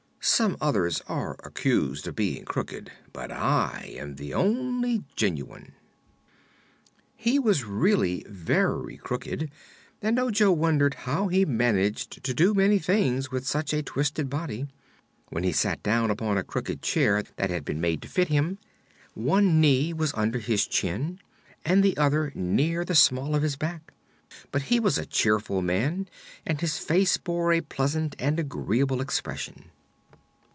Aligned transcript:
Some 0.23 0.55
others 0.61 1.01
are 1.07 1.35
accused 1.43 2.05
of 2.07 2.15
being 2.15 2.45
crooked, 2.45 2.91
but 3.11 3.31
I 3.31 3.95
am 3.97 4.15
the 4.17 4.35
only 4.35 5.03
genuine." 5.15 5.73
He 7.15 7.39
was 7.39 7.63
really 7.65 8.23
very 8.29 8.97
crooked 8.97 9.49
and 9.99 10.19
Ojo 10.19 10.51
wondered 10.51 10.93
how 10.93 11.27
he 11.27 11.43
managed 11.43 12.23
to 12.23 12.35
do 12.35 12.49
so 12.49 12.53
many 12.53 12.77
things 12.77 13.31
with 13.31 13.47
such 13.47 13.73
a 13.73 13.81
twisted 13.81 14.29
body. 14.29 14.67
When 15.29 15.43
he 15.43 15.51
sat 15.51 15.81
down 15.81 16.11
upon 16.11 16.37
a 16.37 16.43
crooked 16.43 16.83
chair 16.83 17.23
that 17.37 17.49
had 17.49 17.65
been 17.65 17.81
made 17.81 18.03
to 18.03 18.07
fit 18.07 18.27
him, 18.27 18.59
one 19.15 19.59
knee 19.59 19.91
was 19.91 20.13
under 20.13 20.37
his 20.37 20.67
chin 20.67 21.19
and 21.65 21.81
the 21.83 21.97
other 21.97 22.31
near 22.35 22.85
the 22.85 22.95
small 22.95 23.33
of 23.33 23.41
his 23.41 23.55
back; 23.55 23.91
but 24.51 24.63
he 24.63 24.79
was 24.79 24.99
a 24.99 25.05
cheerful 25.07 25.63
man 25.63 26.07
and 26.45 26.61
his 26.61 26.77
face 26.77 27.17
bore 27.17 27.51
a 27.51 27.61
pleasant 27.61 28.15
and 28.19 28.39
agreeable 28.39 29.01
expression. 29.01 29.71